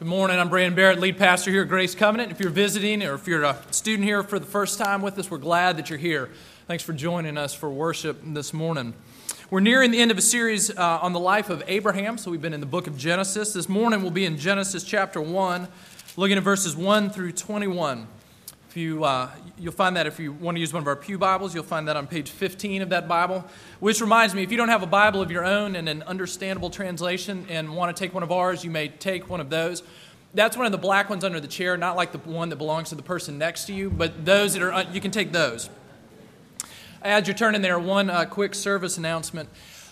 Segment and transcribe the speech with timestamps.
[0.00, 0.38] Good morning.
[0.38, 2.32] I'm Brandon Barrett, lead pastor here at Grace Covenant.
[2.32, 5.30] If you're visiting or if you're a student here for the first time with us,
[5.30, 6.30] we're glad that you're here.
[6.66, 8.94] Thanks for joining us for worship this morning.
[9.50, 12.40] We're nearing the end of a series uh, on the life of Abraham, so we've
[12.40, 13.52] been in the book of Genesis.
[13.52, 15.68] This morning we'll be in Genesis chapter 1,
[16.16, 18.08] looking at verses 1 through 21.
[18.70, 19.28] If you, uh,
[19.58, 21.88] you'll find that if you want to use one of our Pew Bibles, you'll find
[21.88, 23.44] that on page 15 of that Bible.
[23.80, 26.70] Which reminds me, if you don't have a Bible of your own and an understandable
[26.70, 29.82] translation and want to take one of ours, you may take one of those.
[30.34, 32.90] That's one of the black ones under the chair, not like the one that belongs
[32.90, 35.68] to the person next to you, but those that are, uh, you can take those.
[37.02, 39.48] As you're turning there, one uh, quick service announcement.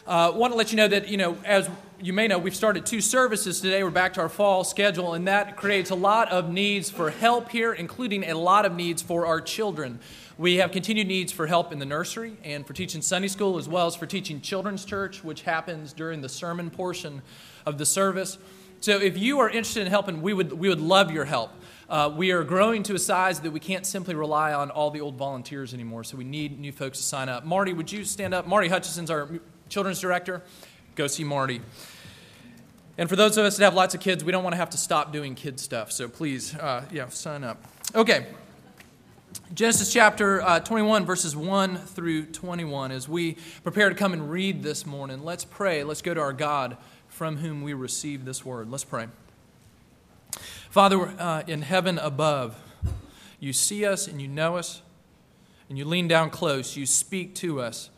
[0.08, 1.68] Uh, want to let you know that, you know, as
[2.00, 3.84] you may know, we've started two services today.
[3.84, 7.50] We're back to our fall schedule, and that creates a lot of needs for help
[7.50, 10.00] here, including a lot of needs for our children.
[10.38, 13.68] We have continued needs for help in the nursery and for teaching Sunday school, as
[13.68, 17.20] well as for teaching children's church, which happens during the sermon portion
[17.66, 18.38] of the service.
[18.80, 21.50] So if you are interested in helping, we would, we would love your help.
[21.90, 25.02] Uh, we are growing to a size that we can't simply rely on all the
[25.02, 27.44] old volunteers anymore, so we need new folks to sign up.
[27.44, 28.46] Marty, would you stand up?
[28.46, 29.28] Marty Hutchison's our
[29.68, 30.42] children's director
[30.98, 31.60] go see Marty.
[32.98, 34.70] And for those of us that have lots of kids, we don't want to have
[34.70, 35.92] to stop doing kid stuff.
[35.92, 37.62] So please, uh, yeah, sign up.
[37.94, 38.26] Okay.
[39.54, 42.90] Genesis chapter uh, 21, verses 1 through 21.
[42.90, 45.84] As we prepare to come and read this morning, let's pray.
[45.84, 48.68] Let's go to our God from whom we receive this word.
[48.68, 49.06] Let's pray.
[50.70, 52.60] Father, uh, in heaven above,
[53.38, 54.82] you see us and you know us,
[55.68, 56.76] and you lean down close.
[56.76, 57.90] You speak to us.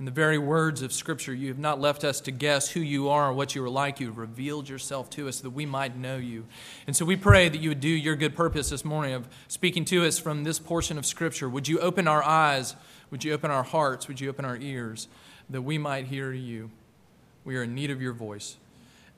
[0.00, 3.10] In the very words of Scripture, you have not left us to guess who you
[3.10, 4.00] are or what you are like.
[4.00, 6.46] You have revealed yourself to us that we might know you.
[6.86, 9.84] And so we pray that you would do your good purpose this morning of speaking
[9.84, 11.50] to us from this portion of Scripture.
[11.50, 12.76] Would you open our eyes?
[13.10, 14.08] Would you open our hearts?
[14.08, 15.06] Would you open our ears
[15.50, 16.70] that we might hear you?
[17.44, 18.56] We are in need of your voice.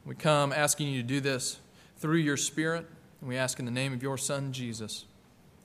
[0.04, 1.60] We come asking you to do this
[1.98, 2.86] through your Spirit,
[3.20, 5.04] and we ask in the name of your Son, Jesus.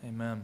[0.06, 0.44] Amen.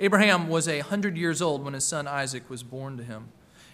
[0.00, 3.28] Abraham was a hundred years old when his son Isaac was born to him.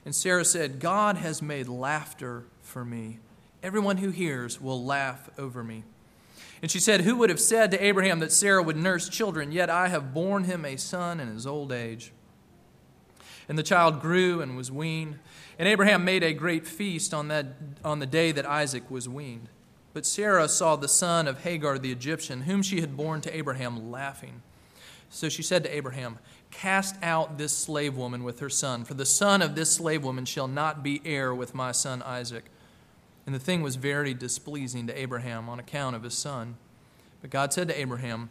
[0.05, 3.19] And Sarah said, God has made laughter for me.
[3.63, 5.85] Everyone who hears will laugh over me.
[6.63, 9.53] And she said, Who would have said to Abraham that Sarah would nurse children?
[9.53, 12.13] Yet I have borne him a son in his old age.
[13.49, 15.19] And the child grew and was weaned.
[15.59, 17.47] And Abraham made a great feast on, that,
[17.85, 19.49] on the day that Isaac was weaned.
[19.95, 23.91] But Sarah saw the son of Hagar the Egyptian, whom she had borne to Abraham,
[23.91, 24.43] laughing.
[25.11, 26.19] So she said to Abraham,
[26.51, 30.25] Cast out this slave woman with her son, for the son of this slave woman
[30.25, 32.45] shall not be heir with my son Isaac.
[33.27, 36.57] And the thing was very displeasing to Abraham on account of his son.
[37.21, 38.31] But God said to Abraham,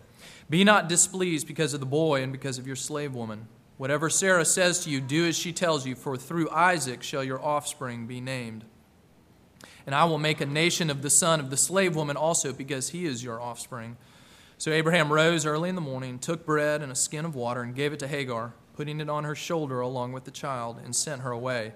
[0.50, 3.48] Be not displeased because of the boy and because of your slave woman.
[3.78, 7.44] Whatever Sarah says to you, do as she tells you, for through Isaac shall your
[7.44, 8.66] offspring be named.
[9.86, 12.90] And I will make a nation of the son of the slave woman also, because
[12.90, 13.98] he is your offspring.
[14.60, 17.76] So Abraham rose early in the morning, took bread and a skin of water, and
[17.76, 21.22] gave it to Hagar, putting it on her shoulder along with the child, and sent
[21.22, 21.74] her away.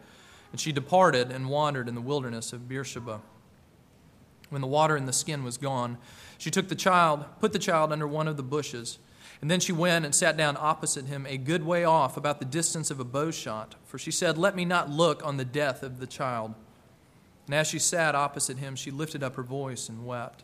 [0.52, 3.22] And she departed and wandered in the wilderness of Beersheba.
[4.50, 5.98] When the water in the skin was gone,
[6.38, 8.98] she took the child, put the child under one of the bushes,
[9.42, 12.46] and then she went and sat down opposite him, a good way off, about the
[12.46, 13.76] distance of a bow shot.
[13.86, 16.54] For she said, Let me not look on the death of the child.
[17.46, 20.44] And as she sat opposite him, she lifted up her voice and wept.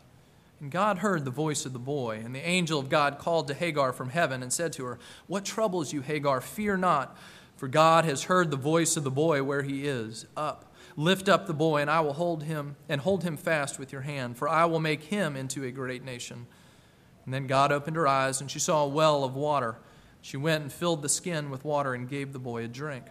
[0.60, 3.54] And God heard the voice of the boy, and the angel of God called to
[3.54, 6.40] Hagar from heaven and said to her, What troubles you, Hagar?
[6.40, 7.16] Fear not,
[7.56, 10.26] for God has heard the voice of the boy where he is.
[10.36, 13.92] Up, lift up the boy, and I will hold him, and hold him fast with
[13.92, 16.46] your hand, for I will make him into a great nation.
[17.24, 19.76] And then God opened her eyes, and she saw a well of water.
[20.22, 23.04] She went and filled the skin with water and gave the boy a drink.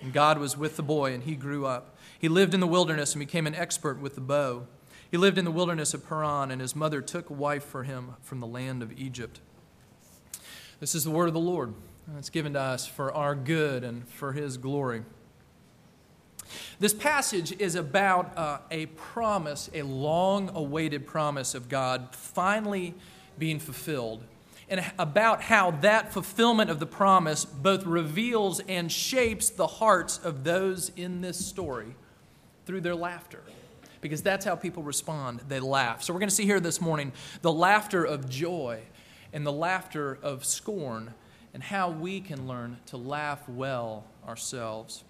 [0.00, 1.96] And God was with the boy, and he grew up.
[2.18, 4.66] He lived in the wilderness and became an expert with the bow.
[5.10, 8.14] He lived in the wilderness of Paran, and his mother took a wife for him
[8.22, 9.40] from the land of Egypt.
[10.78, 11.74] This is the word of the Lord.
[12.16, 15.02] It's given to us for our good and for his glory.
[16.78, 22.94] This passage is about uh, a promise, a long awaited promise of God finally
[23.36, 24.22] being fulfilled,
[24.68, 30.44] and about how that fulfillment of the promise both reveals and shapes the hearts of
[30.44, 31.96] those in this story
[32.64, 33.42] through their laughter
[34.00, 35.40] because that's how people respond.
[35.48, 36.02] They laugh.
[36.02, 37.12] So we're going to see here this morning
[37.42, 38.80] the laughter of joy
[39.32, 41.14] and the laughter of scorn
[41.52, 45.04] and how we can learn to laugh well ourselves.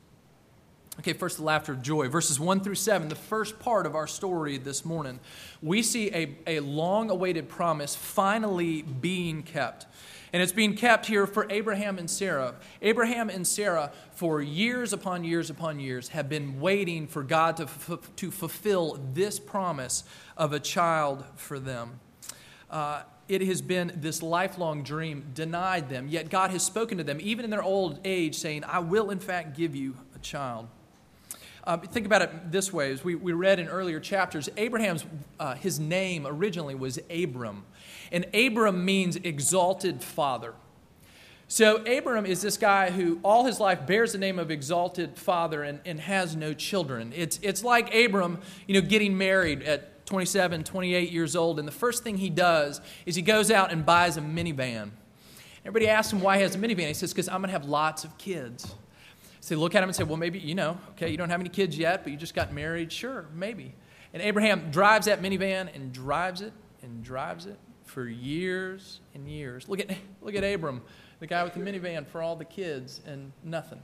[1.00, 2.10] Okay, first, the laughter of joy.
[2.10, 5.18] Verses 1 through 7, the first part of our story this morning,
[5.62, 9.86] we see a, a long awaited promise finally being kept.
[10.34, 12.54] And it's being kept here for Abraham and Sarah.
[12.82, 17.62] Abraham and Sarah, for years upon years upon years, have been waiting for God to,
[17.62, 20.04] f- to fulfill this promise
[20.36, 21.98] of a child for them.
[22.68, 27.20] Uh, it has been this lifelong dream denied them, yet God has spoken to them,
[27.22, 30.68] even in their old age, saying, I will in fact give you a child.
[31.64, 35.04] Uh, think about it this way as we, we read in earlier chapters abraham's
[35.38, 37.64] uh, his name originally was abram.
[38.12, 40.54] And abram means exalted father.
[41.48, 45.62] So abram is this guy who all his life bears the name of exalted father
[45.62, 47.12] and, and has no children.
[47.14, 51.72] It's, it's like abram you know getting married at 27 28 years old and the
[51.72, 54.90] first thing he does is he goes out and buys a minivan.
[55.62, 56.88] Everybody asks him why he has a minivan.
[56.88, 58.74] He says because i'm going to have lots of kids
[59.40, 61.40] so they look at him and say, Well, maybe, you know, okay, you don't have
[61.40, 62.92] any kids yet, but you just got married.
[62.92, 63.74] Sure, maybe.
[64.12, 66.52] And Abraham drives that minivan and drives it
[66.82, 69.68] and drives it for years and years.
[69.68, 69.90] Look at,
[70.20, 70.82] look at Abram,
[71.20, 73.80] the guy with the minivan for all the kids and nothing.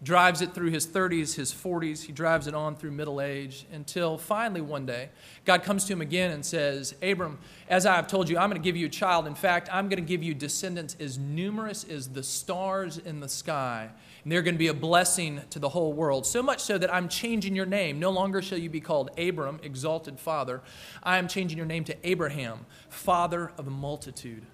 [0.00, 2.04] Drives it through his 30s, his 40s.
[2.04, 5.08] He drives it on through middle age until finally one day,
[5.44, 8.62] God comes to him again and says, Abram, as I have told you, I'm going
[8.62, 9.26] to give you a child.
[9.26, 13.28] In fact, I'm going to give you descendants as numerous as the stars in the
[13.28, 13.90] sky.
[14.22, 16.26] And they're going to be a blessing to the whole world.
[16.26, 17.98] So much so that I'm changing your name.
[17.98, 20.60] No longer shall you be called Abram, exalted father.
[21.02, 24.46] I am changing your name to Abraham, father of a multitude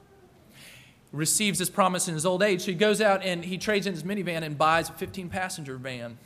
[1.14, 2.62] receives this promise in his old age.
[2.62, 5.76] So he goes out and he trades in his minivan and buys a 15 passenger
[5.76, 6.18] van.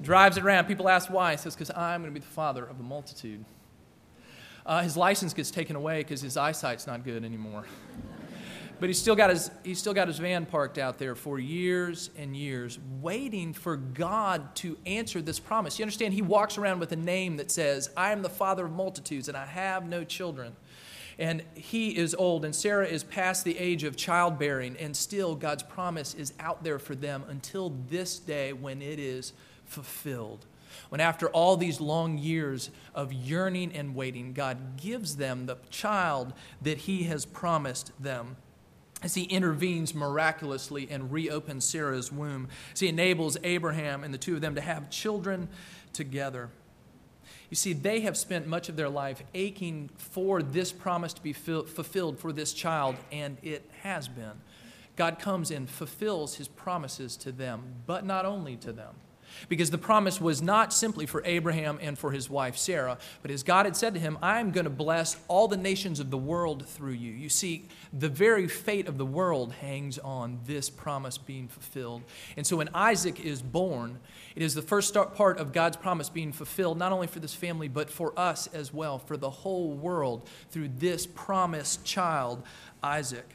[0.00, 0.66] Drives it around.
[0.66, 1.32] People ask why.
[1.32, 3.44] He says, Because I'm going to be the father of the multitude.
[4.64, 7.64] Uh, his license gets taken away because his eyesight's not good anymore.
[8.80, 12.10] but he's still, got his, he's still got his van parked out there for years
[12.16, 15.78] and years, waiting for God to answer this promise.
[15.78, 16.14] You understand?
[16.14, 19.36] He walks around with a name that says, I am the father of multitudes and
[19.36, 20.54] I have no children.
[21.18, 25.62] And he is old, and Sarah is past the age of childbearing, and still God's
[25.62, 29.32] promise is out there for them until this day when it is
[29.64, 30.46] fulfilled.
[30.88, 36.32] When, after all these long years of yearning and waiting, God gives them the child
[36.62, 38.36] that He has promised them
[39.04, 44.34] as he intervenes miraculously and reopens Sarah's womb, as he enables Abraham and the two
[44.34, 45.48] of them to have children
[45.92, 46.48] together.
[47.50, 51.32] You see, they have spent much of their life aching for this promise to be
[51.32, 54.40] fulfilled for this child, and it has been.
[54.96, 58.94] God comes and fulfills his promises to them, but not only to them.
[59.48, 63.42] Because the promise was not simply for Abraham and for his wife Sarah, but as
[63.42, 66.18] God had said to him, I am going to bless all the nations of the
[66.18, 67.12] world through you.
[67.12, 72.02] You see, the very fate of the world hangs on this promise being fulfilled.
[72.36, 73.98] And so when Isaac is born,
[74.34, 77.68] it is the first part of God's promise being fulfilled, not only for this family,
[77.68, 82.42] but for us as well, for the whole world, through this promised child,
[82.82, 83.26] Isaac.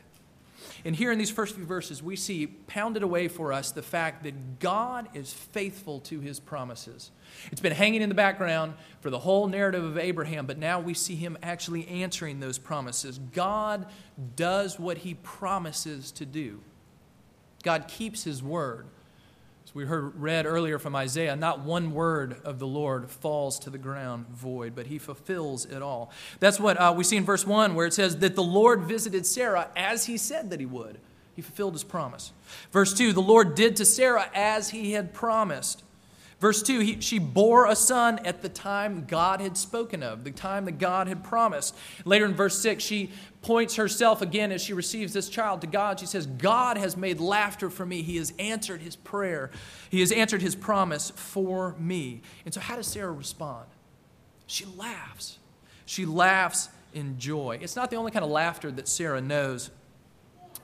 [0.85, 4.23] And here in these first few verses, we see pounded away for us the fact
[4.23, 7.11] that God is faithful to his promises.
[7.51, 10.93] It's been hanging in the background for the whole narrative of Abraham, but now we
[10.93, 13.19] see him actually answering those promises.
[13.33, 13.85] God
[14.35, 16.61] does what he promises to do,
[17.63, 18.87] God keeps his word.
[19.69, 23.69] As we heard read earlier from Isaiah, not one word of the Lord falls to
[23.69, 26.11] the ground void, but he fulfills it all.
[26.39, 29.27] That's what uh, we see in verse 1, where it says that the Lord visited
[29.27, 30.97] Sarah as he said that he would.
[31.35, 32.31] He fulfilled his promise.
[32.71, 35.83] Verse 2, the Lord did to Sarah as he had promised.
[36.39, 40.31] Verse 2, he, she bore a son at the time God had spoken of, the
[40.31, 41.75] time that God had promised.
[42.05, 43.11] Later in verse 6, she
[43.41, 45.99] points herself again as she receives this child to God.
[45.99, 48.01] She says, God has made laughter for me.
[48.01, 49.51] He has answered his prayer,
[49.89, 52.21] He has answered his promise for me.
[52.45, 53.65] And so, how does Sarah respond?
[54.47, 55.37] She laughs.
[55.85, 57.59] She laughs in joy.
[57.61, 59.69] It's not the only kind of laughter that Sarah knows.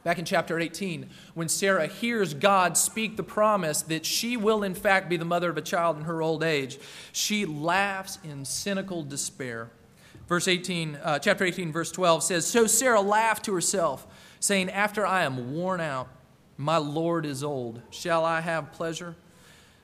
[0.03, 4.75] Back in chapter 18, when Sarah hears God speak the promise that she will, in
[4.75, 6.77] fact, be the mother of a child in her old age,
[7.12, 9.72] she laughs in cynical despair.
[10.27, 14.08] Verse 18, uh, chapter 18, verse 12 says, So Sarah laughed to herself,
[14.39, 16.08] saying, After I am worn out,
[16.58, 17.82] my Lord is old.
[17.91, 19.15] Shall I have pleasure?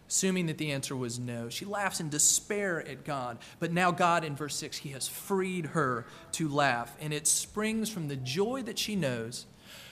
[0.08, 1.50] Assuming that the answer was no.
[1.50, 3.38] She laughs in despair at God.
[3.60, 6.96] But now, God, in verse 6, He has freed her to laugh.
[7.00, 9.46] And it springs from the joy that she knows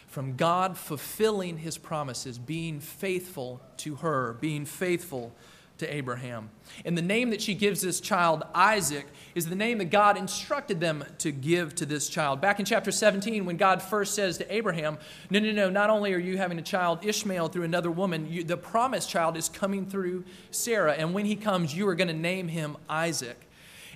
[0.10, 5.36] from God fulfilling his promises, being faithful to her, being faithful
[5.80, 6.50] to Abraham.
[6.86, 10.80] And the name that she gives this child, Isaac, is the name that God instructed
[10.80, 12.42] them to give to this child.
[12.42, 14.98] Back in chapter 17, when God first says to Abraham,
[15.30, 18.44] No, no, no, not only are you having a child, Ishmael, through another woman, you,
[18.44, 20.94] the promised child is coming through Sarah.
[20.94, 23.38] And when he comes, you are going to name him Isaac.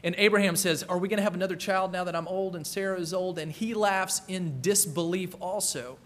[0.04, 2.68] And Abraham says, Are we going to have another child now that I'm old and
[2.68, 3.40] Sarah is old?
[3.40, 5.98] And he laughs in disbelief also.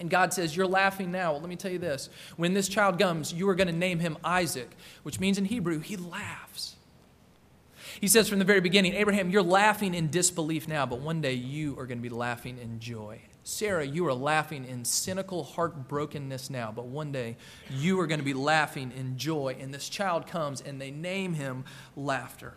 [0.00, 1.32] And God says, You're laughing now.
[1.32, 2.08] Well, let me tell you this.
[2.36, 4.70] When this child comes, you are going to name him Isaac,
[5.02, 6.76] which means in Hebrew, he laughs.
[8.00, 11.34] He says from the very beginning, Abraham, you're laughing in disbelief now, but one day
[11.34, 13.20] you are going to be laughing in joy.
[13.42, 17.36] Sarah, you are laughing in cynical heartbrokenness now, but one day
[17.70, 19.56] you are going to be laughing in joy.
[19.60, 21.64] And this child comes and they name him
[21.96, 22.54] Laughter.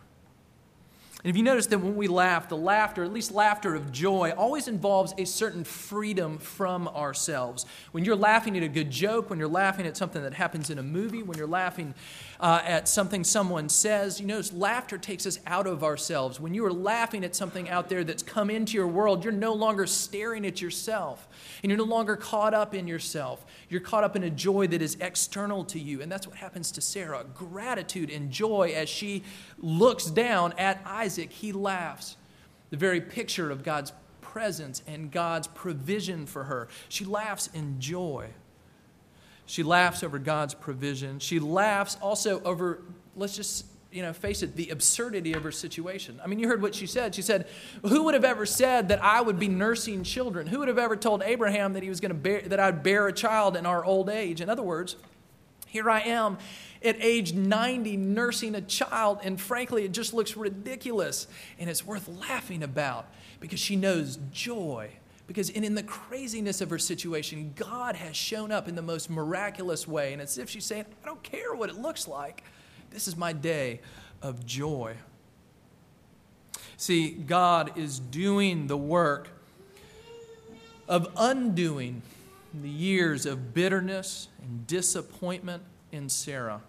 [1.24, 4.34] And if you notice that when we laugh, the laughter, at least laughter of joy,
[4.36, 7.64] always involves a certain freedom from ourselves.
[7.92, 10.78] When you're laughing at a good joke, when you're laughing at something that happens in
[10.78, 11.94] a movie, when you're laughing
[12.40, 16.38] uh, at something someone says, you notice laughter takes us out of ourselves.
[16.38, 19.54] When you are laughing at something out there that's come into your world, you're no
[19.54, 21.26] longer staring at yourself
[21.62, 23.46] and you're no longer caught up in yourself.
[23.70, 26.02] You're caught up in a joy that is external to you.
[26.02, 29.22] And that's what happens to Sarah gratitude and joy as she
[29.58, 31.13] looks down at Isaac.
[31.22, 32.16] He laughs.
[32.70, 36.68] The very picture of God's presence and God's provision for her.
[36.88, 38.28] She laughs in joy.
[39.46, 41.18] She laughs over God's provision.
[41.18, 42.82] She laughs also over,
[43.14, 46.20] let's just you know, face it, the absurdity of her situation.
[46.22, 47.14] I mean, you heard what she said.
[47.14, 47.46] She said,
[47.82, 50.48] Who would have ever said that I would be nursing children?
[50.48, 53.06] Who would have ever told Abraham that he was going to bear, that I'd bear
[53.06, 54.40] a child in our old age?
[54.40, 54.96] In other words,
[55.68, 56.38] here I am
[56.84, 61.26] at age 90 nursing a child, and frankly, it just looks ridiculous.
[61.58, 63.06] And it's worth laughing about
[63.40, 64.90] because she knows joy.
[65.26, 69.08] Because in, in the craziness of her situation, God has shown up in the most
[69.08, 70.12] miraculous way.
[70.12, 72.44] And it's as if she's saying, I don't care what it looks like.
[72.90, 73.80] This is my day
[74.20, 74.96] of joy.
[76.76, 79.28] See, God is doing the work
[80.86, 82.02] of undoing
[82.52, 86.60] the years of bitterness and disappointment in Sarah.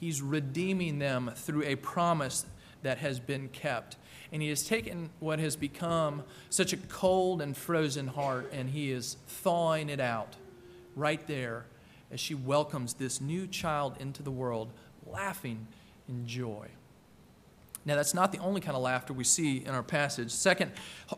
[0.00, 2.46] He's redeeming them through a promise
[2.82, 3.96] that has been kept.
[4.32, 8.90] And he has taken what has become such a cold and frozen heart and he
[8.90, 10.36] is thawing it out
[10.96, 11.66] right there
[12.10, 14.72] as she welcomes this new child into the world
[15.06, 15.66] laughing
[16.08, 16.68] in joy.
[17.84, 20.30] Now, that's not the only kind of laughter we see in our passage.
[20.30, 20.72] Second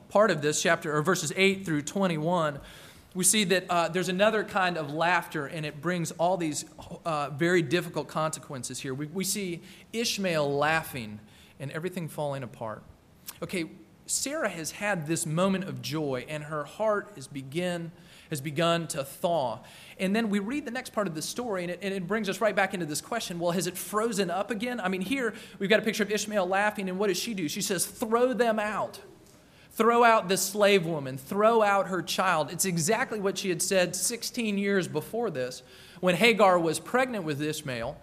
[0.09, 2.61] part of this chapter, or verses 8 through 21,
[3.15, 6.65] we see that uh, there's another kind of laughter, and it brings all these
[7.05, 8.95] uh, very difficult consequences here.
[8.95, 9.61] We, we see
[9.93, 11.21] Ishmael laughing
[11.61, 12.83] and everything falling apart.
[13.43, 13.67] Okay,
[14.07, 17.93] Sarah has had this moment of joy, and her heart is begin,
[18.31, 19.61] has begun to thaw.
[19.99, 22.29] And then we read the next part of the story, and it, and it, brings
[22.29, 24.81] us right back into this question well, has it frozen up again?
[24.81, 27.49] I mean, here we've got a picture of Ishmael laughing, and what does she do?
[27.49, 29.01] She says, Throw them out.
[29.73, 31.17] Throw out this slave woman.
[31.17, 32.53] Throw out her child.
[32.53, 35.63] It's exactly what she had said 16 years before this
[36.01, 37.97] when Hagar was pregnant with Ishmael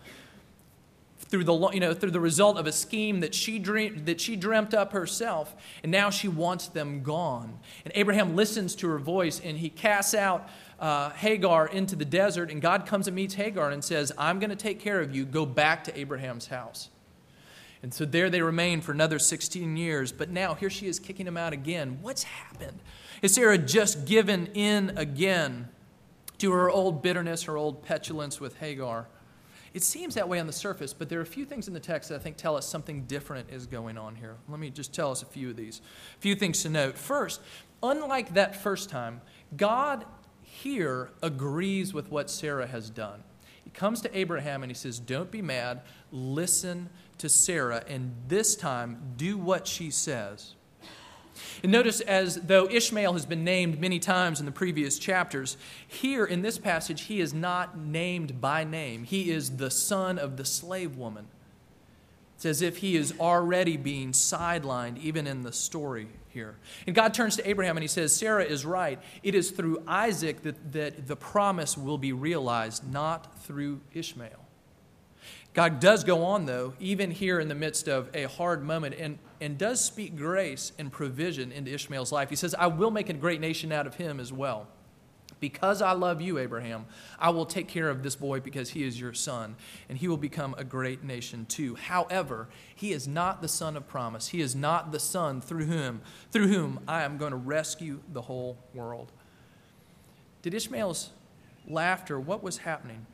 [1.30, 4.36] through the, you know, through the result of a scheme that she, dreamed, that she
[4.36, 7.60] dreamt up herself, and now she wants them gone.
[7.86, 10.50] And Abraham listens to her voice, and he casts out
[10.80, 14.50] uh, Hagar into the desert, and God comes and meets Hagar and says, I'm going
[14.50, 15.24] to take care of you.
[15.24, 16.90] Go back to Abraham's house.
[17.82, 20.12] And so there they remain for another 16 years.
[20.12, 22.00] But now here she is kicking him out again.
[22.02, 22.80] What's happened?
[23.22, 25.70] Is Sarah just given in again
[26.40, 29.08] to her old bitterness, her old petulance with Hagar?
[29.74, 31.80] It seems that way on the surface, but there are a few things in the
[31.80, 34.36] text that I think tell us something different is going on here.
[34.48, 35.82] Let me just tell us a few of these.
[36.18, 36.98] A few things to note.
[36.98, 37.40] First,
[37.84, 39.22] unlike that first time,
[39.56, 40.06] God
[40.42, 43.24] here agrees with what Sarah has done.
[43.64, 45.82] He comes to Abraham and he says, Don't be mad,
[46.12, 50.56] listen to Sarah, and this time do what she says.
[51.64, 55.58] And notice, as though Ishmael has been named many times in the previous chapters,
[55.88, 59.04] here in this passage, he is not named by name.
[59.04, 61.28] He is the son of the slave woman.
[62.36, 66.56] It's as if he is already being sidelined, even in the story here.
[66.88, 69.00] And God turns to Abraham and he says, Sarah is right.
[69.24, 74.46] It is through Isaac that, that the promise will be realized, not through Ishmael.
[75.54, 79.18] God does go on, though, even here in the midst of a hard moment, and,
[79.42, 82.30] and does speak grace and provision into Ishmael's life.
[82.30, 84.68] He says, I will make a great nation out of him as well.
[85.40, 86.86] Because I love you, Abraham,
[87.18, 89.56] I will take care of this boy because he is your son,
[89.88, 91.76] and he will become a great nation too.
[91.76, 94.28] However, he is not the son of promise.
[94.28, 96.02] He is not the son through whom,
[96.32, 99.12] through whom I am going to rescue the whole world.
[100.42, 101.12] Did Ishmael's
[101.68, 103.06] laughter, what was happening?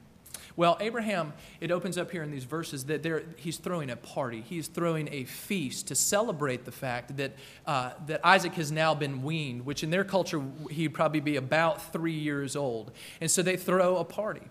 [0.58, 4.42] Well, Abraham, it opens up here in these verses that there, he's throwing a party.
[4.42, 7.34] He's throwing a feast to celebrate the fact that,
[7.68, 11.92] uh, that Isaac has now been weaned, which in their culture, he'd probably be about
[11.92, 12.92] three years old.
[13.20, 14.44] And so they throw a party.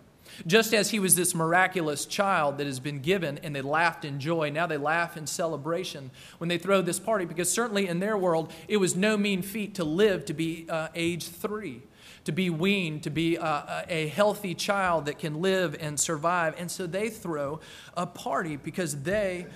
[0.47, 4.19] Just as he was this miraculous child that has been given, and they laughed in
[4.19, 8.17] joy, now they laugh in celebration when they throw this party, because certainly in their
[8.19, 11.83] world, it was no mean feat to live to be uh, age three
[12.25, 16.55] to be weaned, to be a, a, healthy child that can live and survive.
[16.59, 17.61] And so they throw
[17.97, 19.47] a party because they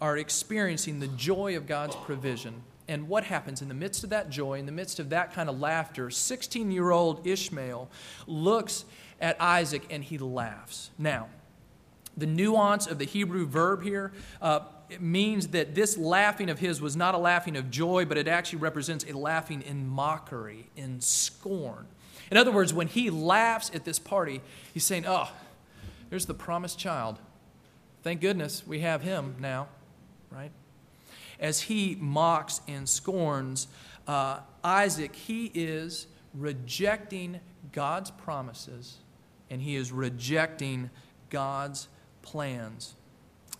[0.00, 2.62] are experiencing the joy of God's provision.
[2.86, 5.48] And what happens in the midst of that joy, in the midst of that kind
[5.48, 7.90] of laughter, 16 year old Ishmael
[8.26, 8.84] looks
[9.20, 10.90] at Isaac and he laughs.
[10.98, 11.28] Now,
[12.16, 14.60] the nuance of the Hebrew verb here uh,
[15.00, 18.58] means that this laughing of his was not a laughing of joy, but it actually
[18.60, 21.86] represents a laughing in mockery, in scorn.
[22.30, 24.40] In other words, when he laughs at this party,
[24.72, 25.30] he's saying, Oh,
[26.10, 27.18] there's the promised child.
[28.02, 29.68] Thank goodness we have him now,
[30.30, 30.50] right?
[31.40, 33.68] As he mocks and scorns
[34.06, 37.40] uh, Isaac, he is rejecting
[37.72, 38.98] God's promises
[39.50, 40.90] and he is rejecting
[41.30, 41.88] God's
[42.22, 42.94] plans.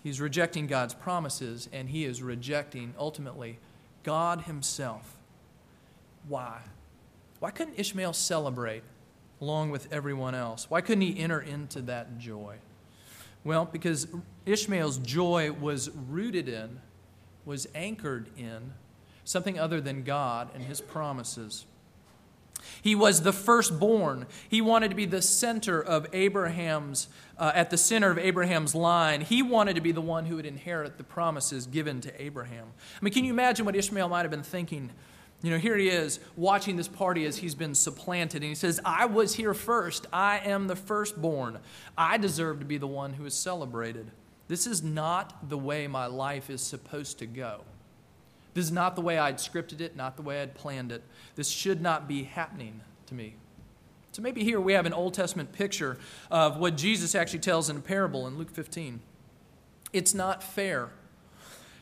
[0.02, 3.58] He's rejecting God's promises and he is rejecting, ultimately,
[4.02, 5.16] God himself.
[6.28, 6.60] Why?
[7.40, 8.82] Why couldn't Ishmael celebrate
[9.40, 10.68] along with everyone else?
[10.68, 12.56] Why couldn't he enter into that joy?
[13.44, 14.08] Well, because
[14.46, 16.80] Ishmael's joy was rooted in,
[17.44, 18.72] was anchored in
[19.24, 21.66] something other than God and his promises.
[22.82, 24.26] He was the firstborn.
[24.48, 29.20] He wanted to be the center of Abraham's, uh, at the center of Abraham's line.
[29.20, 32.66] He wanted to be the one who would inherit the promises given to Abraham.
[33.00, 34.90] I mean, can you imagine what Ishmael might have been thinking
[35.42, 38.80] you know, here he is watching this party as he's been supplanted, and he says,
[38.84, 40.06] I was here first.
[40.12, 41.58] I am the firstborn.
[41.96, 44.10] I deserve to be the one who is celebrated.
[44.48, 47.62] This is not the way my life is supposed to go.
[48.54, 51.04] This is not the way I'd scripted it, not the way I'd planned it.
[51.36, 53.36] This should not be happening to me.
[54.10, 55.98] So maybe here we have an Old Testament picture
[56.30, 59.00] of what Jesus actually tells in a parable in Luke 15.
[59.92, 60.90] It's not fair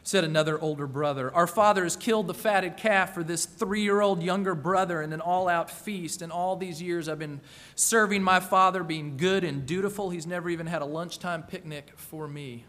[0.07, 1.35] said another older brother.
[1.35, 5.13] Our father has killed the fatted calf for this three year old younger brother in
[5.13, 6.23] an all out feast.
[6.23, 7.41] And all these years I've been
[7.75, 10.11] serving my father, being good and dutiful.
[10.11, 12.67] He's never even had a lunchtime picnic for me.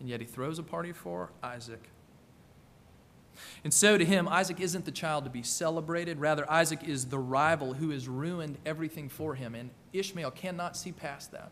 [0.00, 1.90] And yet he throws a party for Isaac.
[3.62, 6.18] And so to him, Isaac isn't the child to be celebrated.
[6.18, 9.54] Rather, Isaac is the rival who has ruined everything for him.
[9.54, 11.50] And Ishmael cannot see past that.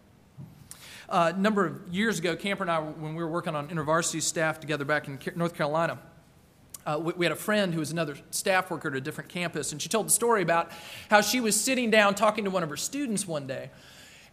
[1.08, 4.22] Uh, a number of years ago, Camper and I, when we were working on InterVarsity
[4.22, 5.98] staff together back in North Carolina,
[6.84, 9.72] uh, we, we, had a friend who was another staff worker at a different campus,
[9.72, 10.70] and she told the story about
[11.10, 13.70] how she was sitting down talking to one of her students one day.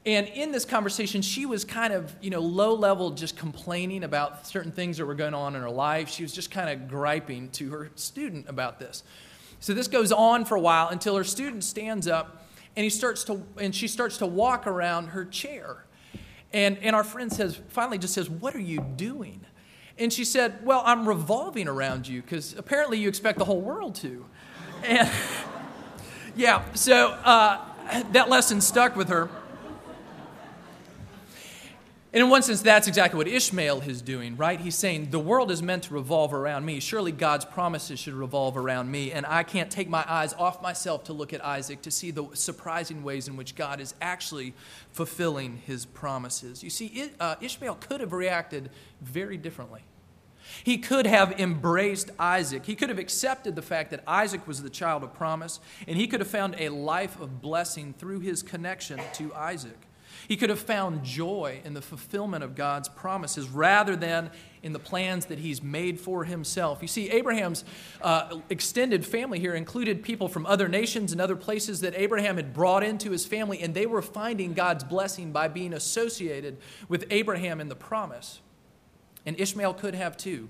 [0.05, 4.47] And in this conversation, she was kind of, you know, low level, just complaining about
[4.47, 6.09] certain things that were going on in her life.
[6.09, 9.03] She was just kind of griping to her student about this.
[9.59, 13.25] So this goes on for a while until her student stands up and he starts
[13.25, 15.83] to, and she starts to walk around her chair.
[16.51, 19.41] And, and our friend says, finally just says, What are you doing?
[19.97, 23.95] And she said, Well, I'm revolving around you because apparently you expect the whole world
[23.95, 24.25] to.
[24.83, 25.09] And
[26.35, 27.63] yeah, so uh,
[28.11, 29.29] that lesson stuck with her.
[32.11, 34.59] And in one sense, that's exactly what Ishmael is doing, right?
[34.59, 36.79] He's saying, The world is meant to revolve around me.
[36.79, 39.11] Surely God's promises should revolve around me.
[39.11, 42.27] And I can't take my eyes off myself to look at Isaac to see the
[42.33, 44.55] surprising ways in which God is actually
[44.91, 46.63] fulfilling his promises.
[46.63, 49.81] You see, uh, Ishmael could have reacted very differently.
[50.63, 52.65] He could have embraced Isaac.
[52.65, 56.07] He could have accepted the fact that Isaac was the child of promise, and he
[56.07, 59.77] could have found a life of blessing through his connection to Isaac.
[60.29, 64.29] He could have found joy in the fulfillment of God's promises rather than
[64.61, 66.83] in the plans that he's made for himself.
[66.83, 67.65] You see, Abraham's
[67.99, 72.53] uh, extended family here included people from other nations and other places that Abraham had
[72.53, 77.59] brought into his family, and they were finding God's blessing by being associated with Abraham
[77.59, 78.39] in the promise.
[79.25, 80.47] And Ishmael could have too,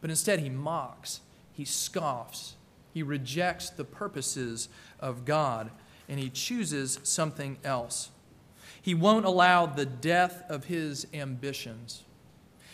[0.00, 1.20] but instead he mocks,
[1.52, 2.56] he scoffs,
[2.92, 5.70] he rejects the purposes of God,
[6.08, 8.10] and he chooses something else.
[8.84, 12.02] He won't allow the death of his ambitions.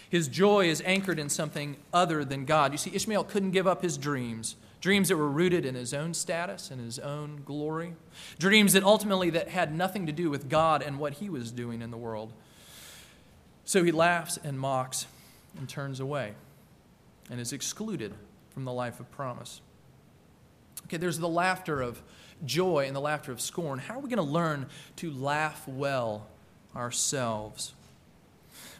[0.08, 2.72] His joy is anchored in something other than God.
[2.72, 6.14] You see, Ishmael couldn't give up his dreams dreams that were rooted in his own
[6.14, 7.94] status and his own glory
[8.38, 11.82] dreams that ultimately that had nothing to do with god and what he was doing
[11.82, 12.32] in the world
[13.66, 15.04] so he laughs and mocks
[15.58, 16.32] and turns away
[17.30, 18.14] and is excluded
[18.54, 19.60] from the life of promise
[20.86, 22.00] okay there's the laughter of
[22.44, 26.26] joy and the laughter of scorn, how are we going to learn to laugh well
[26.74, 27.74] ourselves.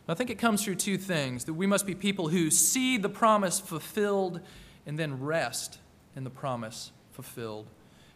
[0.08, 3.08] I think it comes through two things that we must be people who see the
[3.08, 4.40] promise fulfilled
[4.84, 5.78] and then rest
[6.16, 7.66] in the promise fulfilled.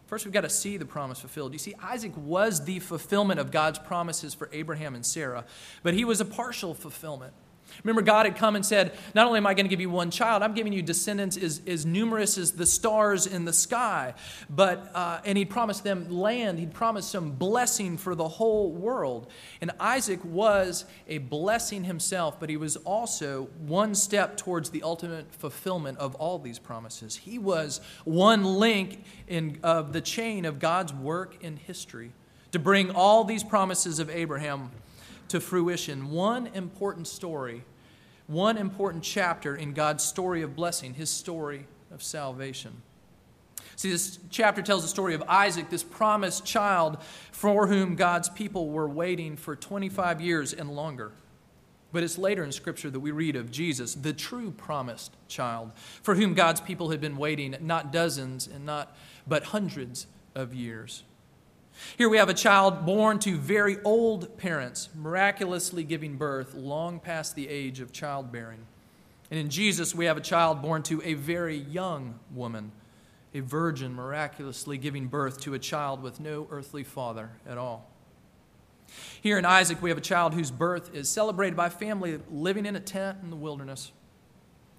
[0.06, 1.52] First, we've got to see the promise fulfilled.
[1.52, 5.44] You see, Isaac was the fulfillment of God's promises for Abraham and Sarah,
[5.84, 7.32] but he was a partial fulfillment.
[7.82, 10.10] Remember, God had come and said, Not only am I going to give you one
[10.10, 14.14] child, I'm giving you descendants as, as numerous as the stars in the sky.
[14.48, 19.30] But, uh, and He promised them land, He'd promised some blessing for the whole world.
[19.60, 25.32] And Isaac was a blessing himself, but he was also one step towards the ultimate
[25.34, 27.16] fulfillment of all these promises.
[27.16, 32.12] He was one link in, of the chain of God's work in history
[32.52, 34.70] to bring all these promises of Abraham
[35.28, 37.64] to fruition one important story,
[38.26, 42.82] one important chapter in God's story of blessing, his story of salvation.
[43.76, 46.98] See, this chapter tells the story of Isaac, this promised child
[47.32, 51.12] for whom God's people were waiting for 25 years and longer.
[51.92, 56.16] But it's later in Scripture that we read of Jesus, the true promised child, for
[56.16, 61.04] whom God's people had been waiting not dozens and not but hundreds of years.
[61.96, 67.34] Here we have a child born to very old parents, miraculously giving birth long past
[67.34, 68.66] the age of childbearing.
[69.30, 72.72] And in Jesus, we have a child born to a very young woman,
[73.32, 77.90] a virgin miraculously giving birth to a child with no earthly father at all.
[79.20, 82.76] Here in Isaac, we have a child whose birth is celebrated by family living in
[82.76, 83.92] a tent in the wilderness.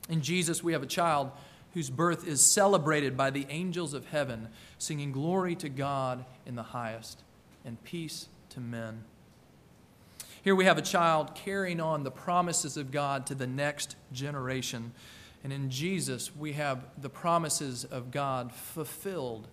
[0.10, 1.32] In Jesus, we have a child
[1.76, 6.64] whose birth is celebrated by the angels of heaven, singing glory to God in the
[6.64, 7.22] highest
[7.66, 9.04] and peace to men.
[10.42, 14.94] Here we have a child carrying on the promises of God to the next generation.
[15.44, 19.50] And in Jesus, we have the promises of God fulfilled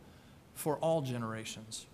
[0.54, 1.87] for all generations.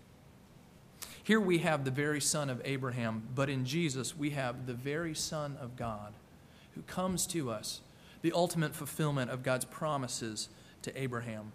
[1.23, 5.15] Here we have the very son of Abraham, but in Jesus, we have the very
[5.15, 6.13] Son of God
[6.75, 7.81] who comes to us
[8.23, 10.49] the ultimate fulfillment of God's promises
[10.83, 11.53] to Abraham.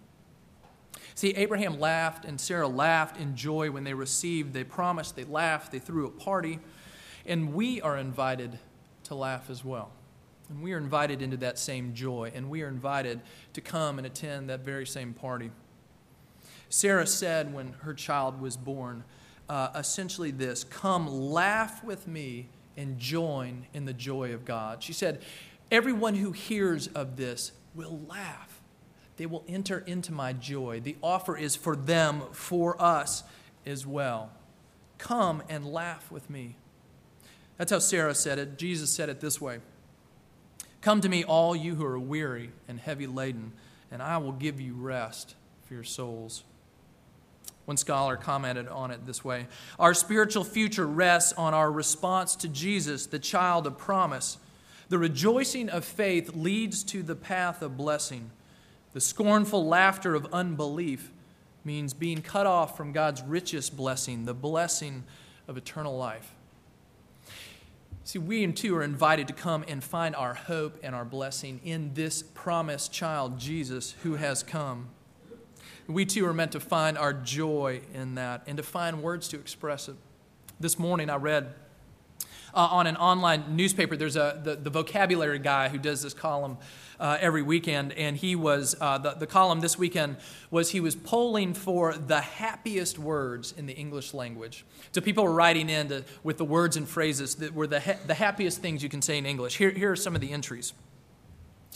[1.15, 5.71] See, Abraham laughed and Sarah laughed in joy when they received, they promised, they laughed,
[5.71, 6.59] they threw a party,
[7.25, 8.57] and we are invited
[9.05, 9.91] to laugh as well.
[10.49, 13.21] And we are invited into that same joy, and we are invited
[13.53, 15.51] to come and attend that very same party.
[16.69, 19.03] Sarah said when her child was born,
[19.49, 24.81] uh, essentially this Come, laugh with me and join in the joy of God.
[24.81, 25.21] She said,
[25.73, 28.61] Everyone who hears of this will laugh.
[29.17, 30.79] They will enter into my joy.
[30.79, 33.23] The offer is for them, for us
[33.65, 34.29] as well.
[34.99, 36.57] Come and laugh with me.
[37.57, 38.59] That's how Sarah said it.
[38.59, 39.61] Jesus said it this way
[40.81, 43.51] Come to me, all you who are weary and heavy laden,
[43.89, 45.33] and I will give you rest
[45.63, 46.43] for your souls.
[47.65, 49.47] One scholar commented on it this way
[49.79, 54.37] Our spiritual future rests on our response to Jesus, the child of promise.
[54.89, 58.31] The rejoicing of faith leads to the path of blessing.
[58.93, 61.11] The scornful laughter of unbelief
[61.65, 65.03] means being cut off from God's richest blessing, the blessing
[65.47, 66.35] of eternal life.
[68.05, 71.93] See, we too are invited to come and find our hope and our blessing in
[71.93, 74.89] this promised child, Jesus, who has come.
[75.87, 79.37] We too are meant to find our joy in that and to find words to
[79.37, 79.95] express it.
[80.59, 81.53] This morning I read
[82.53, 83.95] uh, on an online newspaper.
[83.95, 86.57] There's a the, the vocabulary guy who does this column
[86.99, 90.17] uh, every weekend, and he was uh, the, the column this weekend
[90.51, 94.65] was he was polling for the happiest words in the English language.
[94.91, 97.99] So people were writing in to, with the words and phrases that were the ha-
[98.07, 99.57] the happiest things you can say in English.
[99.57, 100.73] Here here are some of the entries.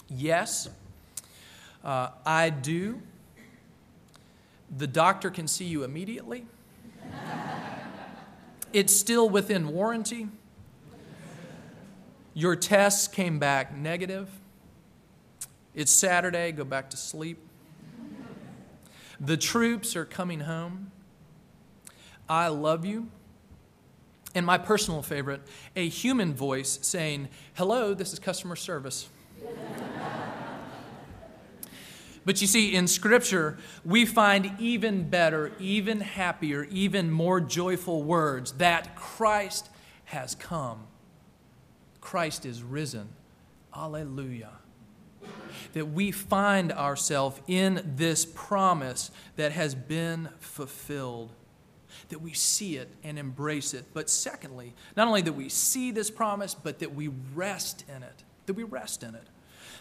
[0.09, 0.69] Yes,
[1.83, 3.01] uh, I do.
[4.77, 6.45] The doctor can see you immediately.
[8.73, 10.27] it's still within warranty.
[12.37, 14.29] Your tests came back negative.
[15.73, 17.39] It's Saturday, go back to sleep.
[19.19, 20.91] The troops are coming home.
[22.29, 23.07] I love you.
[24.35, 25.41] And my personal favorite,
[25.75, 29.09] a human voice saying, Hello, this is customer service.
[32.23, 38.51] But you see, in Scripture, we find even better, even happier, even more joyful words
[38.51, 39.69] that Christ
[40.05, 40.83] has come.
[42.07, 43.09] Christ is risen.
[43.75, 44.51] Alleluia.
[45.73, 51.33] That we find ourselves in this promise that has been fulfilled.
[52.07, 53.87] That we see it and embrace it.
[53.93, 58.23] But secondly, not only that we see this promise, but that we rest in it.
[58.45, 59.27] That we rest in it.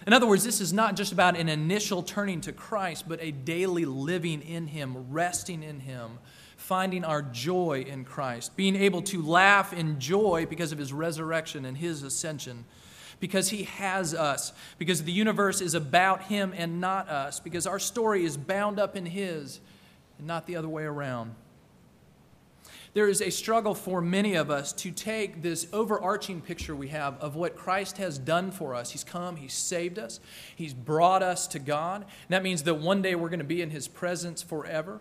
[0.04, 3.30] In other words, this is not just about an initial turning to Christ, but a
[3.30, 6.18] daily living in Him, resting in Him,
[6.66, 11.64] finding our joy in Christ, being able to laugh in joy because of his resurrection
[11.64, 12.64] and his ascension,
[13.20, 17.78] because he has us, because the universe is about him and not us, because our
[17.78, 19.60] story is bound up in his
[20.18, 21.36] and not the other way around.
[22.94, 27.16] There is a struggle for many of us to take this overarching picture we have
[27.20, 28.90] of what Christ has done for us.
[28.90, 30.18] He's come, He's saved us,
[30.56, 32.02] He's brought us to God.
[32.02, 35.00] And that means that one day we're going to be in His presence forever.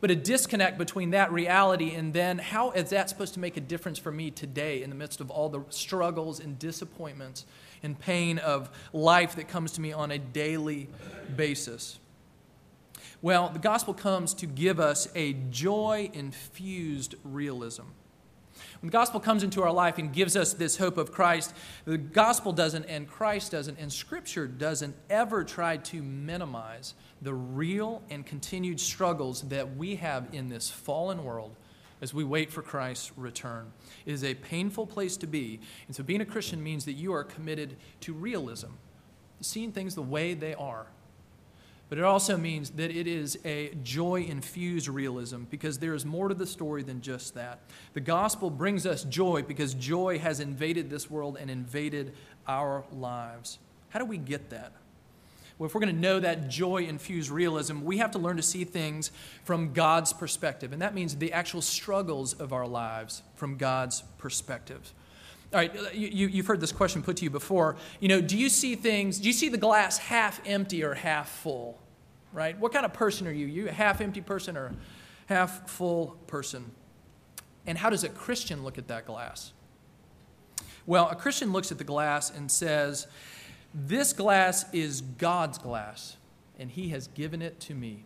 [0.00, 3.60] But a disconnect between that reality and then how is that supposed to make a
[3.60, 7.46] difference for me today in the midst of all the struggles and disappointments
[7.82, 10.88] and pain of life that comes to me on a daily
[11.34, 11.98] basis?
[13.20, 17.82] Well, the gospel comes to give us a joy infused realism.
[18.80, 21.52] When the gospel comes into our life and gives us this hope of Christ,
[21.84, 28.02] the gospel doesn't, and Christ doesn't, and Scripture doesn't ever try to minimize the real
[28.08, 31.56] and continued struggles that we have in this fallen world
[32.00, 33.72] as we wait for Christ's return.
[34.06, 35.58] It is a painful place to be.
[35.88, 38.68] And so being a Christian means that you are committed to realism,
[39.40, 40.86] seeing things the way they are.
[41.88, 46.28] But it also means that it is a joy infused realism because there is more
[46.28, 47.60] to the story than just that.
[47.94, 52.14] The gospel brings us joy because joy has invaded this world and invaded
[52.46, 53.58] our lives.
[53.88, 54.72] How do we get that?
[55.58, 58.42] Well, if we're going to know that joy infused realism, we have to learn to
[58.42, 59.10] see things
[59.42, 60.72] from God's perspective.
[60.72, 64.92] And that means the actual struggles of our lives from God's perspective.
[65.52, 67.76] All right, you, you've heard this question put to you before.
[68.00, 71.28] You know, do you see things, do you see the glass half empty or half
[71.28, 71.78] full?
[72.34, 72.58] Right?
[72.58, 73.46] What kind of person are you?
[73.46, 74.72] You a half empty person or
[75.26, 76.70] half full person?
[77.66, 79.52] And how does a Christian look at that glass?
[80.84, 83.06] Well, a Christian looks at the glass and says,
[83.74, 86.16] this glass is God's glass,
[86.58, 88.04] and He has given it to me.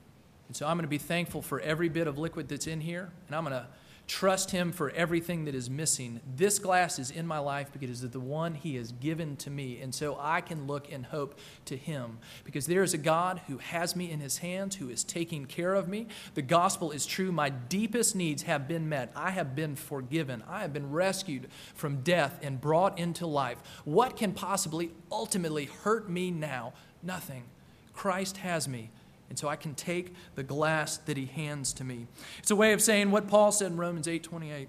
[0.48, 3.10] And so I'm going to be thankful for every bit of liquid that's in here,
[3.26, 3.66] and I'm going to
[4.06, 6.20] trust Him for everything that is missing.
[6.36, 9.50] This glass is in my life because it is the one He has given to
[9.50, 9.80] me.
[9.80, 13.58] And so I can look and hope to Him because there is a God who
[13.58, 16.06] has me in His hands, who is taking care of me.
[16.34, 17.32] The gospel is true.
[17.32, 19.12] My deepest needs have been met.
[19.16, 20.42] I have been forgiven.
[20.48, 23.58] I have been rescued from death and brought into life.
[23.84, 26.72] What can possibly ultimately hurt me now?
[27.02, 27.44] Nothing.
[27.92, 28.90] Christ has me.
[29.32, 32.06] And so I can take the glass that he hands to me.
[32.40, 34.68] It's a way of saying what Paul said in Romans 8 28.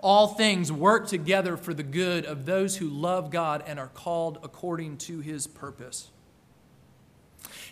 [0.00, 4.40] All things work together for the good of those who love God and are called
[4.42, 6.10] according to his purpose.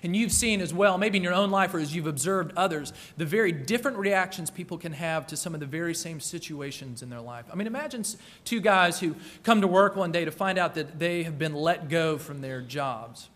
[0.05, 2.93] And you've seen as well, maybe in your own life or as you've observed others,
[3.17, 7.11] the very different reactions people can have to some of the very same situations in
[7.11, 7.47] their life.
[7.53, 8.05] I mean, imagine
[8.45, 11.53] two guys who come to work one day to find out that they have been
[11.53, 13.29] let go from their jobs.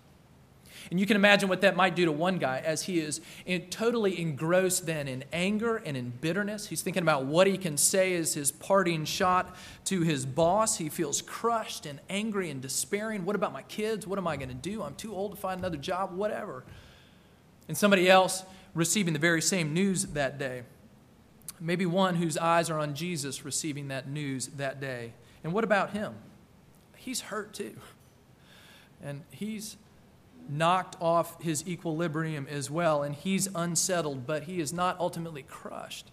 [0.91, 3.63] And you can imagine what that might do to one guy as he is in,
[3.69, 6.67] totally engrossed then in anger and in bitterness.
[6.67, 10.77] He's thinking about what he can say as his parting shot to his boss.
[10.77, 13.25] He feels crushed and angry and despairing.
[13.25, 14.07] What about my kids?
[14.07, 14.83] What am I going to do?
[14.83, 16.65] I'm too old to find another job, whatever.
[17.69, 18.45] And somebody else
[18.75, 20.63] receiving the very same news that day.
[21.61, 25.13] Maybe one whose eyes are on Jesus receiving that news that day.
[25.43, 26.15] And what about him?
[26.97, 27.77] He's hurt too.
[29.03, 29.77] And he's
[30.49, 36.11] knocked off his equilibrium as well, and he's unsettled, but he is not ultimately crushed.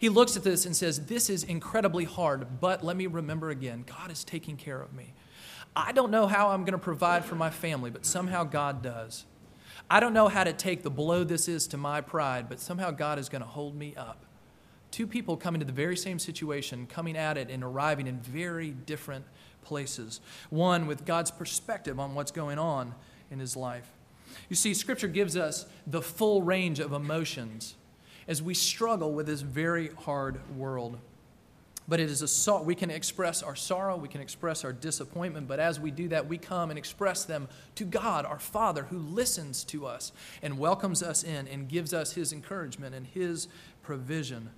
[0.00, 3.84] He looks at this and says, This is incredibly hard, but let me remember again
[3.86, 5.14] God is taking care of me.
[5.76, 9.26] I don't know how I'm going to provide for my family, but somehow God does.
[9.90, 12.90] I don't know how to take the blow this is to my pride, but somehow
[12.90, 14.24] God is going to hold me up.
[14.90, 18.70] Two people coming to the very same situation, coming at it and arriving in very
[18.70, 19.24] different
[19.62, 20.20] places.
[20.50, 22.94] One with God's perspective on what's going on,
[23.30, 23.90] in his life.
[24.48, 27.74] You see, Scripture gives us the full range of emotions
[28.26, 30.98] as we struggle with this very hard world.
[31.88, 35.58] But it is a we can express our sorrow, we can express our disappointment, but
[35.58, 39.64] as we do that, we come and express them to God, our Father, who listens
[39.64, 40.12] to us
[40.42, 43.48] and welcomes us in and gives us his encouragement and his
[43.82, 44.50] provision.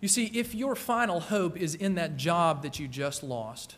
[0.00, 3.76] You see, if your final hope is in that job that you just lost,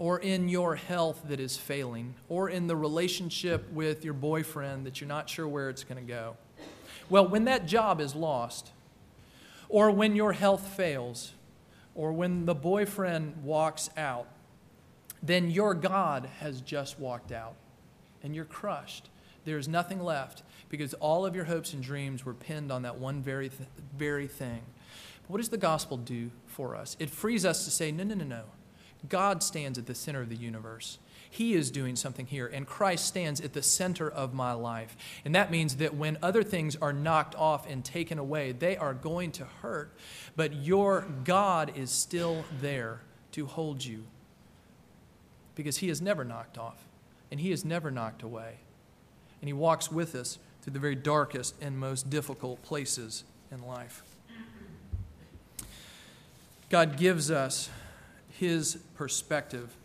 [0.00, 4.98] or in your health that is failing, or in the relationship with your boyfriend that
[4.98, 6.38] you're not sure where it's going to go.
[7.10, 8.70] Well, when that job is lost,
[9.68, 11.34] or when your health fails,
[11.94, 14.26] or when the boyfriend walks out,
[15.22, 17.56] then your God has just walked out
[18.22, 19.10] and you're crushed.
[19.44, 23.20] There's nothing left because all of your hopes and dreams were pinned on that one
[23.20, 24.62] very, th- very thing.
[25.24, 26.96] But what does the gospel do for us?
[26.98, 28.42] It frees us to say, no, no, no, no.
[29.08, 30.98] God stands at the center of the universe.
[31.30, 34.96] He is doing something here, and Christ stands at the center of my life.
[35.24, 38.94] And that means that when other things are knocked off and taken away, they are
[38.94, 39.92] going to hurt,
[40.34, 44.04] but your God is still there to hold you
[45.54, 46.84] because He is never knocked off
[47.30, 48.56] and He is never knocked away.
[49.40, 54.02] And He walks with us through the very darkest and most difficult places in life.
[56.68, 57.70] God gives us
[58.40, 59.76] His perspective.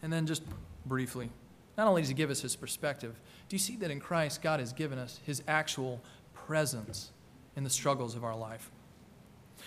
[0.00, 0.44] And then, just
[0.86, 1.30] briefly,
[1.76, 4.60] not only does He give us His perspective, do you see that in Christ, God
[4.60, 6.00] has given us His actual
[6.32, 7.10] presence
[7.56, 8.70] in the struggles of our life?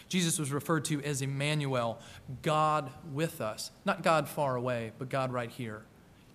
[0.08, 2.00] Jesus was referred to as Emmanuel,
[2.42, 3.72] God with us.
[3.84, 5.82] Not God far away, but God right here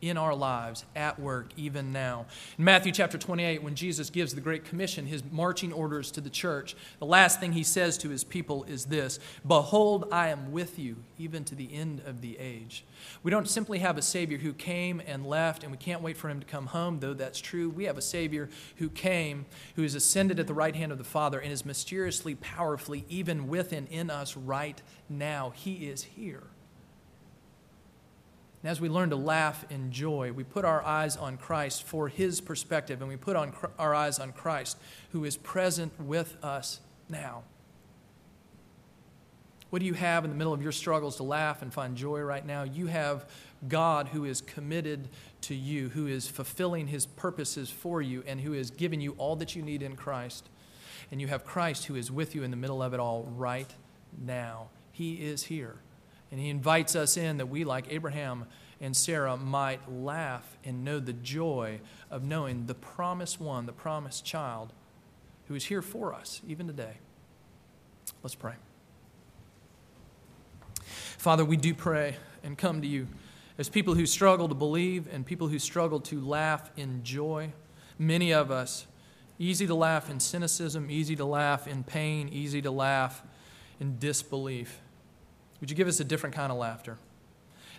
[0.02, 2.26] in our lives, at work, even now.
[2.58, 6.28] In Matthew chapter 28, when Jesus gives the Great Commission, his marching orders to the
[6.28, 10.76] church, the last thing he says to his people is this Behold, I am with
[10.76, 12.84] you, even to the end of the age.
[13.22, 16.28] We don't simply have a Savior who came and left, and we can't wait for
[16.28, 17.70] him to come home, though that's true.
[17.70, 21.04] We have a Savior who came, who is ascended at the right hand of the
[21.04, 25.52] Father, and is mysteriously, powerfully, even with and in us right now.
[25.54, 26.42] He is here.
[28.62, 32.08] And as we learn to laugh in joy, we put our eyes on Christ for
[32.08, 34.78] his perspective, and we put on our eyes on Christ,
[35.10, 37.42] who is present with us now.
[39.70, 42.20] What do you have in the middle of your struggles to laugh and find joy
[42.20, 42.62] right now?
[42.62, 43.28] You have
[43.66, 45.08] God who is committed
[45.42, 49.34] to you, who is fulfilling his purposes for you, and who has given you all
[49.36, 50.50] that you need in Christ.
[51.10, 53.74] And you have Christ who is with you in the middle of it all right
[54.22, 54.68] now.
[54.92, 55.76] He is here.
[56.32, 58.46] And he invites us in that we, like Abraham
[58.80, 64.24] and Sarah, might laugh and know the joy of knowing the promised one, the promised
[64.24, 64.72] child,
[65.46, 66.94] who is here for us, even today.
[68.22, 68.54] Let's pray.
[71.18, 73.08] Father, we do pray and come to you
[73.58, 77.52] as people who struggle to believe and people who struggle to laugh in joy.
[77.98, 78.86] Many of us,
[79.38, 83.22] easy to laugh in cynicism, easy to laugh in pain, easy to laugh
[83.78, 84.80] in disbelief.
[85.62, 86.98] Would you give us a different kind of laughter?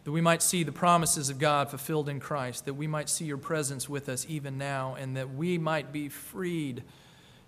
[0.06, 3.26] That we might see the promises of God fulfilled in Christ, that we might see
[3.26, 6.84] your presence with us even now, and that we might be freed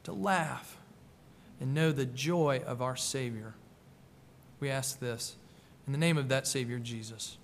[0.04, 0.78] to laugh
[1.62, 3.54] and know the joy of our Savior.
[4.60, 5.38] We ask this
[5.88, 7.38] in the name of that Savior, Jesus.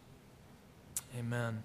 [1.17, 1.63] Amen.